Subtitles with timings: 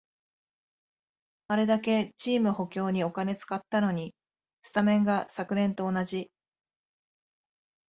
[1.47, 4.15] あれだけチーム補強にお金使ったのに、
[4.63, 6.31] スタメンが昨年と同じ